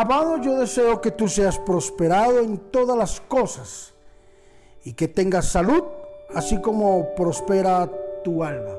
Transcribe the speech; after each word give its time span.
Amado, 0.00 0.38
yo 0.38 0.58
deseo 0.58 1.02
que 1.02 1.10
tú 1.10 1.28
seas 1.28 1.58
prosperado 1.58 2.38
en 2.38 2.56
todas 2.56 2.96
las 2.96 3.20
cosas 3.20 3.92
y 4.82 4.94
que 4.94 5.08
tengas 5.08 5.48
salud, 5.48 5.82
así 6.34 6.58
como 6.58 7.14
prospera 7.14 7.86
tu 8.24 8.42
alma. 8.42 8.78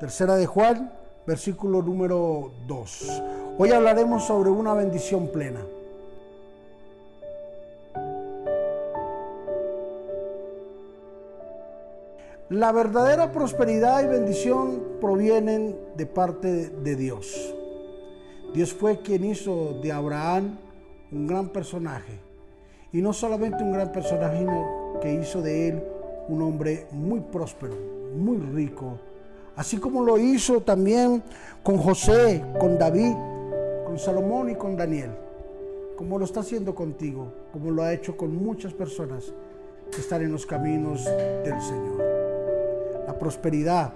Tercera 0.00 0.34
de 0.34 0.46
Juan, 0.46 0.92
versículo 1.24 1.80
número 1.80 2.50
2. 2.66 3.22
Hoy 3.56 3.70
hablaremos 3.70 4.24
sobre 4.24 4.50
una 4.50 4.74
bendición 4.74 5.28
plena. 5.28 5.60
La 12.48 12.72
verdadera 12.72 13.30
prosperidad 13.30 14.02
y 14.02 14.08
bendición 14.08 14.82
provienen 15.00 15.78
de 15.94 16.06
parte 16.06 16.68
de 16.68 16.96
Dios. 16.96 17.54
Dios 18.54 18.72
fue 18.72 18.98
quien 19.00 19.24
hizo 19.24 19.78
de 19.82 19.92
Abraham 19.92 20.56
un 21.12 21.26
gran 21.26 21.48
personaje. 21.48 22.18
Y 22.92 23.02
no 23.02 23.12
solamente 23.12 23.62
un 23.62 23.72
gran 23.72 23.92
personaje, 23.92 24.38
sino 24.38 24.98
que 25.00 25.12
hizo 25.12 25.42
de 25.42 25.68
él 25.68 25.82
un 26.28 26.42
hombre 26.42 26.86
muy 26.90 27.20
próspero, 27.20 27.74
muy 28.16 28.38
rico. 28.38 28.98
Así 29.56 29.78
como 29.78 30.02
lo 30.02 30.18
hizo 30.18 30.60
también 30.60 31.22
con 31.62 31.78
José, 31.78 32.42
con 32.58 32.78
David, 32.78 33.14
con 33.84 33.98
Salomón 33.98 34.50
y 34.50 34.54
con 34.54 34.76
Daniel. 34.76 35.10
Como 35.96 36.18
lo 36.18 36.24
está 36.24 36.40
haciendo 36.40 36.74
contigo, 36.74 37.32
como 37.52 37.70
lo 37.70 37.82
ha 37.82 37.92
hecho 37.92 38.16
con 38.16 38.34
muchas 38.36 38.72
personas 38.72 39.32
que 39.90 40.00
están 40.00 40.22
en 40.22 40.32
los 40.32 40.46
caminos 40.46 41.04
del 41.04 41.60
Señor. 41.60 42.02
La 43.06 43.18
prosperidad 43.18 43.92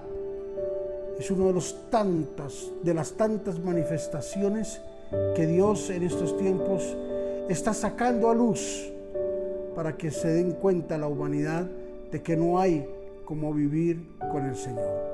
es 1.19 1.29
uno 1.31 1.47
de 1.47 1.53
los 1.53 1.89
tantas, 1.89 2.71
de 2.83 2.93
las 2.93 3.13
tantas 3.13 3.59
manifestaciones 3.59 4.81
que 5.35 5.45
Dios 5.45 5.89
en 5.89 6.03
estos 6.03 6.37
tiempos 6.37 6.95
está 7.49 7.73
sacando 7.73 8.29
a 8.29 8.35
luz 8.35 8.91
para 9.75 9.95
que 9.97 10.11
se 10.11 10.29
den 10.29 10.53
cuenta 10.53 10.97
la 10.97 11.07
humanidad 11.07 11.67
de 12.11 12.21
que 12.21 12.35
no 12.35 12.59
hay 12.59 12.87
como 13.25 13.53
vivir 13.53 14.17
con 14.31 14.45
el 14.45 14.55
Señor. 14.55 15.13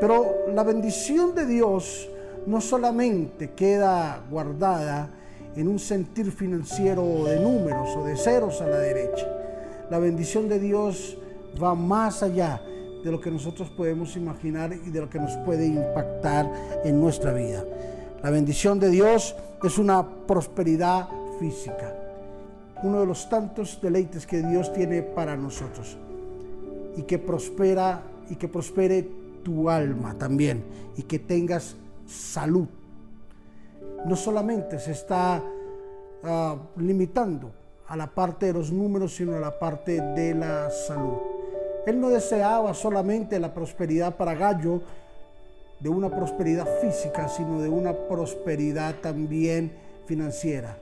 Pero 0.00 0.46
la 0.54 0.62
bendición 0.62 1.34
de 1.34 1.46
Dios 1.46 2.08
no 2.46 2.60
solamente 2.60 3.50
queda 3.50 4.24
guardada 4.30 5.10
en 5.56 5.68
un 5.68 5.78
sentir 5.78 6.30
financiero 6.30 7.24
de 7.24 7.40
números 7.40 7.96
o 7.96 8.04
de 8.04 8.16
ceros 8.16 8.60
a 8.60 8.68
la 8.68 8.78
derecha. 8.78 9.26
La 9.90 9.98
bendición 9.98 10.48
de 10.48 10.58
Dios 10.60 11.18
va 11.60 11.74
más 11.74 12.22
allá 12.22 12.62
de 13.08 13.12
lo 13.12 13.22
que 13.22 13.30
nosotros 13.30 13.70
podemos 13.70 14.16
imaginar 14.16 14.70
y 14.70 14.90
de 14.90 15.00
lo 15.00 15.08
que 15.08 15.18
nos 15.18 15.34
puede 15.38 15.66
impactar 15.66 16.52
en 16.84 17.00
nuestra 17.00 17.32
vida. 17.32 17.64
La 18.22 18.28
bendición 18.28 18.78
de 18.78 18.90
Dios 18.90 19.34
es 19.64 19.78
una 19.78 20.06
prosperidad 20.26 21.08
física, 21.40 21.94
uno 22.82 23.00
de 23.00 23.06
los 23.06 23.30
tantos 23.30 23.80
deleites 23.80 24.26
que 24.26 24.42
Dios 24.42 24.74
tiene 24.74 25.00
para 25.00 25.38
nosotros 25.38 25.96
y 26.98 27.02
que 27.04 27.18
prospera 27.18 28.02
y 28.28 28.36
que 28.36 28.46
prospere 28.46 29.08
tu 29.42 29.70
alma 29.70 30.12
también 30.18 30.62
y 30.94 31.04
que 31.04 31.18
tengas 31.18 31.76
salud. 32.06 32.66
No 34.04 34.16
solamente 34.16 34.78
se 34.78 34.90
está 34.90 35.42
ah, 36.24 36.56
limitando 36.76 37.52
a 37.86 37.96
la 37.96 38.06
parte 38.06 38.46
de 38.46 38.52
los 38.52 38.70
números, 38.70 39.16
sino 39.16 39.34
a 39.34 39.40
la 39.40 39.58
parte 39.58 39.98
de 39.98 40.34
la 40.34 40.68
salud. 40.68 41.37
Él 41.88 41.98
no 41.98 42.10
deseaba 42.10 42.74
solamente 42.74 43.40
la 43.40 43.54
prosperidad 43.54 44.14
para 44.16 44.34
Gallo, 44.34 44.82
de 45.80 45.88
una 45.88 46.10
prosperidad 46.10 46.66
física, 46.82 47.28
sino 47.28 47.62
de 47.62 47.70
una 47.70 47.94
prosperidad 47.94 48.96
también 48.96 49.72
financiera. 50.04 50.76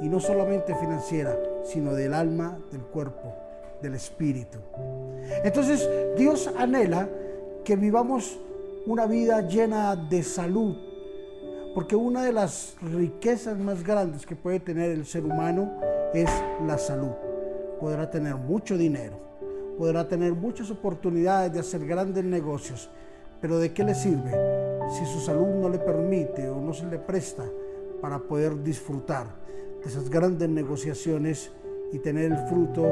Y 0.00 0.08
no 0.08 0.20
solamente 0.20 0.74
financiera, 0.76 1.36
sino 1.64 1.94
del 1.94 2.14
alma, 2.14 2.58
del 2.70 2.82
cuerpo, 2.82 3.34
del 3.80 3.94
espíritu. 3.94 4.58
Entonces 5.42 5.88
Dios 6.16 6.48
anhela 6.56 7.08
que 7.64 7.74
vivamos 7.74 8.38
una 8.86 9.06
vida 9.06 9.40
llena 9.48 9.96
de 9.96 10.22
salud, 10.22 10.76
porque 11.74 11.96
una 11.96 12.22
de 12.22 12.32
las 12.32 12.76
riquezas 12.82 13.58
más 13.58 13.82
grandes 13.82 14.26
que 14.26 14.36
puede 14.36 14.60
tener 14.60 14.92
el 14.92 15.06
ser 15.06 15.24
humano 15.24 15.72
es 16.14 16.30
la 16.64 16.78
salud. 16.78 17.12
Podrá 17.80 18.08
tener 18.10 18.36
mucho 18.36 18.76
dinero, 18.76 19.31
podrá 19.78 20.06
tener 20.08 20.32
muchas 20.32 20.70
oportunidades 20.70 21.52
de 21.52 21.60
hacer 21.60 21.86
grandes 21.86 22.24
negocios, 22.24 22.90
pero 23.40 23.58
¿de 23.58 23.72
qué 23.72 23.84
le 23.84 23.94
sirve 23.94 24.32
si 24.90 25.04
su 25.06 25.20
salud 25.20 25.48
no 25.60 25.68
le 25.68 25.78
permite 25.78 26.48
o 26.48 26.60
no 26.60 26.72
se 26.72 26.86
le 26.86 26.98
presta 26.98 27.44
para 28.00 28.18
poder 28.18 28.62
disfrutar 28.62 29.26
de 29.82 29.88
esas 29.88 30.08
grandes 30.08 30.48
negociaciones 30.48 31.50
y 31.92 31.98
tener 31.98 32.32
el 32.32 32.38
fruto 32.48 32.82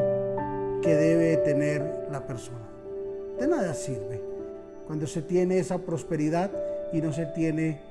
que 0.83 0.95
debe 0.95 1.37
tener 1.39 2.09
la 2.11 2.27
persona? 2.27 2.69
De 3.39 3.47
nada 3.47 3.75
sirve 3.75 4.21
cuando 4.87 5.07
se 5.07 5.23
tiene 5.23 5.59
esa 5.59 5.79
prosperidad 5.79 6.51
y 6.93 7.01
no 7.01 7.13
se 7.13 7.27
tiene 7.27 7.83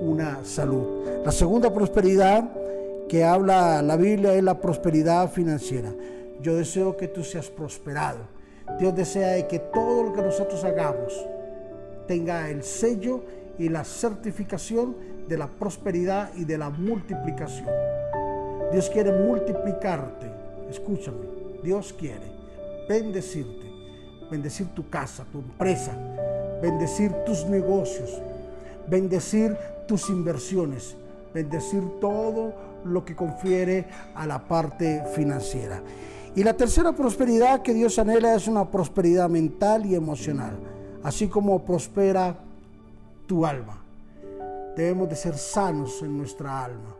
una 0.00 0.44
salud. 0.44 1.04
La 1.24 1.32
segunda 1.32 1.72
prosperidad 1.72 2.50
que 3.08 3.24
habla 3.24 3.82
la 3.82 3.96
Biblia 3.96 4.34
es 4.34 4.42
la 4.42 4.60
prosperidad 4.60 5.30
financiera. 5.30 5.92
Yo 6.40 6.56
deseo 6.56 6.96
que 6.96 7.08
tú 7.08 7.24
seas 7.24 7.48
prosperado 7.48 8.36
Dios 8.78 8.94
desea 8.94 9.48
que 9.48 9.58
todo 9.58 10.02
lo 10.02 10.12
que 10.12 10.20
nosotros 10.20 10.62
hagamos 10.64 11.14
tenga 12.06 12.50
el 12.50 12.62
sello 12.62 13.24
y 13.58 13.70
la 13.70 13.84
certificación 13.84 14.94
de 15.26 15.38
la 15.38 15.46
prosperidad 15.46 16.30
y 16.34 16.44
de 16.44 16.58
la 16.58 16.68
multiplicación. 16.68 17.68
Dios 18.70 18.90
quiere 18.90 19.12
multiplicarte. 19.12 20.30
Escúchame, 20.68 21.26
Dios 21.62 21.94
quiere 21.94 22.36
bendecirte, 22.86 23.66
bendecir 24.30 24.66
tu 24.68 24.90
casa, 24.90 25.24
tu 25.32 25.38
empresa, 25.38 25.92
bendecir 26.60 27.12
tus 27.24 27.46
negocios, 27.46 28.20
bendecir 28.88 29.56
tus 29.88 30.10
inversiones, 30.10 30.96
bendecir 31.32 31.82
todo 32.00 32.52
lo 32.84 33.04
que 33.04 33.16
confiere 33.16 33.86
a 34.14 34.26
la 34.26 34.46
parte 34.46 35.02
financiera. 35.14 35.80
Y 36.36 36.44
la 36.44 36.54
tercera 36.54 36.92
prosperidad 36.92 37.62
que 37.62 37.72
Dios 37.72 37.98
anhela 37.98 38.34
es 38.34 38.46
una 38.46 38.70
prosperidad 38.70 39.26
mental 39.30 39.86
y 39.86 39.94
emocional, 39.94 40.52
así 41.02 41.28
como 41.28 41.64
prospera 41.64 42.36
tu 43.26 43.46
alma. 43.46 43.82
Debemos 44.76 45.08
de 45.08 45.16
ser 45.16 45.38
sanos 45.38 46.02
en 46.02 46.18
nuestra 46.18 46.62
alma. 46.62 46.94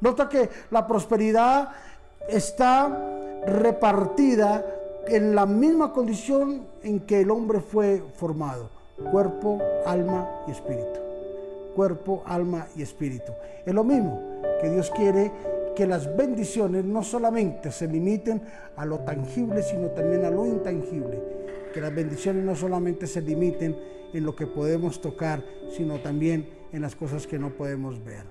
Nota 0.00 0.26
que 0.26 0.48
la 0.70 0.86
prosperidad 0.86 1.68
está 2.30 2.88
repartida 3.46 4.64
en 5.06 5.34
la 5.34 5.44
misma 5.44 5.92
condición 5.92 6.66
en 6.82 7.00
que 7.00 7.20
el 7.20 7.30
hombre 7.30 7.60
fue 7.60 8.02
formado, 8.14 8.70
cuerpo, 9.10 9.58
alma 9.84 10.30
y 10.46 10.52
espíritu. 10.52 10.98
Cuerpo, 11.76 12.22
alma 12.24 12.66
y 12.74 12.80
espíritu. 12.80 13.32
Es 13.66 13.74
lo 13.74 13.84
mismo 13.84 14.18
que 14.62 14.70
Dios 14.70 14.90
quiere 14.96 15.30
que 15.78 15.86
las 15.86 16.16
bendiciones 16.16 16.84
no 16.84 17.04
solamente 17.04 17.70
se 17.70 17.86
limiten 17.86 18.42
a 18.74 18.84
lo 18.84 18.98
tangible, 18.98 19.62
sino 19.62 19.86
también 19.90 20.24
a 20.24 20.30
lo 20.30 20.44
intangible. 20.44 21.22
Que 21.72 21.80
las 21.80 21.94
bendiciones 21.94 22.44
no 22.44 22.56
solamente 22.56 23.06
se 23.06 23.22
limiten 23.22 23.78
en 24.12 24.24
lo 24.24 24.34
que 24.34 24.48
podemos 24.48 25.00
tocar, 25.00 25.40
sino 25.70 26.00
también 26.00 26.50
en 26.72 26.82
las 26.82 26.96
cosas 26.96 27.28
que 27.28 27.38
no 27.38 27.50
podemos 27.50 28.04
ver. 28.04 28.24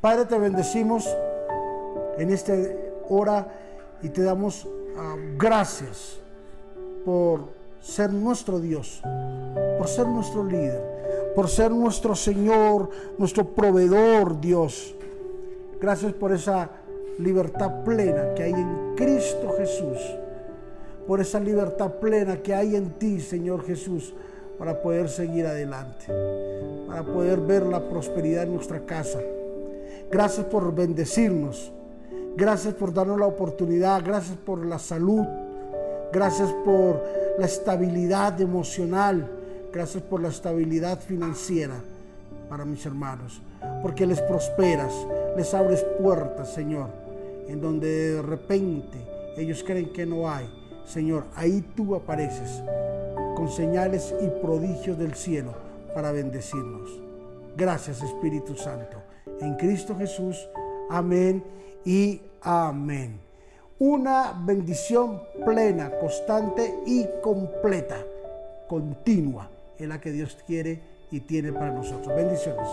Padre, 0.00 0.24
te 0.24 0.36
bendecimos 0.36 1.08
en 2.18 2.30
esta 2.30 2.52
hora 3.08 3.46
y 4.02 4.08
te 4.08 4.24
damos 4.24 4.66
ah, 4.98 5.14
gracias 5.38 6.20
por 7.04 7.50
ser 7.78 8.12
nuestro 8.12 8.58
Dios, 8.58 9.00
por 9.78 9.86
ser 9.86 10.08
nuestro 10.08 10.42
líder, 10.42 11.32
por 11.36 11.48
ser 11.48 11.70
nuestro 11.70 12.16
Señor, 12.16 12.90
nuestro 13.18 13.54
proveedor, 13.54 14.40
Dios. 14.40 14.96
Gracias 15.82 16.12
por 16.12 16.30
esa 16.30 16.70
libertad 17.18 17.82
plena 17.82 18.34
que 18.34 18.44
hay 18.44 18.52
en 18.52 18.94
Cristo 18.94 19.52
Jesús. 19.58 19.98
Por 21.08 21.20
esa 21.20 21.40
libertad 21.40 21.94
plena 21.94 22.36
que 22.36 22.54
hay 22.54 22.76
en 22.76 22.90
ti, 23.00 23.20
Señor 23.20 23.64
Jesús, 23.64 24.14
para 24.60 24.80
poder 24.80 25.08
seguir 25.08 25.44
adelante. 25.44 26.06
Para 26.86 27.02
poder 27.02 27.40
ver 27.40 27.64
la 27.66 27.80
prosperidad 27.88 28.44
en 28.44 28.54
nuestra 28.54 28.86
casa. 28.86 29.18
Gracias 30.08 30.46
por 30.46 30.72
bendecirnos. 30.72 31.72
Gracias 32.36 32.74
por 32.74 32.94
darnos 32.94 33.18
la 33.18 33.26
oportunidad. 33.26 34.04
Gracias 34.04 34.36
por 34.36 34.64
la 34.64 34.78
salud. 34.78 35.26
Gracias 36.12 36.52
por 36.64 37.02
la 37.40 37.46
estabilidad 37.46 38.40
emocional. 38.40 39.28
Gracias 39.72 40.04
por 40.04 40.22
la 40.22 40.28
estabilidad 40.28 41.00
financiera 41.00 41.74
para 42.52 42.66
mis 42.66 42.84
hermanos. 42.84 43.40
Porque 43.80 44.04
les 44.04 44.20
prosperas 44.20 44.92
les 45.38 45.54
abres 45.54 45.86
puertas, 45.98 46.52
Señor, 46.52 46.90
en 47.48 47.62
donde 47.62 48.16
de 48.16 48.20
repente 48.20 48.98
ellos 49.38 49.64
creen 49.66 49.90
que 49.90 50.04
no 50.04 50.28
hay. 50.28 50.46
Señor, 50.84 51.24
ahí 51.34 51.64
tú 51.74 51.94
apareces 51.94 52.62
con 53.34 53.48
señales 53.48 54.14
y 54.20 54.28
prodigios 54.42 54.98
del 54.98 55.14
cielo 55.14 55.54
para 55.94 56.12
bendecirnos. 56.12 56.90
Gracias 57.56 58.02
Espíritu 58.02 58.54
Santo. 58.54 58.98
En 59.40 59.54
Cristo 59.56 59.96
Jesús. 59.96 60.46
Amén 60.90 61.42
y 61.86 62.20
amén. 62.42 63.18
Una 63.78 64.38
bendición 64.44 65.22
plena, 65.46 65.90
constante 65.98 66.80
y 66.84 67.06
completa, 67.22 67.96
continua, 68.68 69.48
es 69.78 69.88
la 69.88 69.98
que 69.98 70.12
Dios 70.12 70.36
quiere 70.46 70.92
y 71.12 71.20
tiene 71.20 71.52
para 71.52 71.70
nosotros. 71.70 72.16
Bendiciones. 72.16 72.66